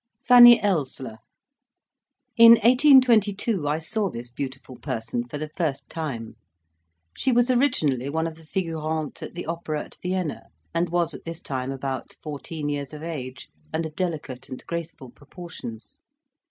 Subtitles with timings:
[0.23, 1.19] FANNY ELSSLER
[2.35, 6.37] In 1822 I saw this beautiful person for the first time.
[7.15, 11.23] She was originally one of the figurantes at the opera at Vienna, and was at
[11.23, 15.99] this time about fourteen years of age, and of delicate and graceful proportions.